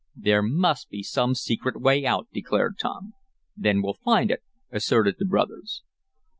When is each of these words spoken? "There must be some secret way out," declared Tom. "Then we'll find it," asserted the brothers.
"There 0.15 0.41
must 0.41 0.89
be 0.89 1.03
some 1.03 1.35
secret 1.35 1.79
way 1.79 2.07
out," 2.07 2.27
declared 2.33 2.79
Tom. 2.79 3.13
"Then 3.55 3.83
we'll 3.83 3.99
find 4.03 4.31
it," 4.31 4.41
asserted 4.71 5.17
the 5.19 5.25
brothers. 5.25 5.83